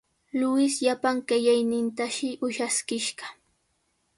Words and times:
Luis 0.39 0.73
llapan 0.83 1.17
qellaynintashi 1.27 2.29
ushaskishqa. 2.47 3.25